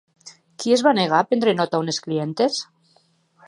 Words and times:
Qui 0.63 0.71
es 0.75 0.83
va 0.87 0.93
negar 0.99 1.21
prendre 1.33 1.55
nota 1.59 1.79
a 1.81 1.85
unes 1.87 2.03
clientes? 2.07 2.59